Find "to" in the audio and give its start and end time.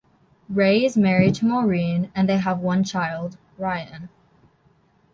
1.35-1.45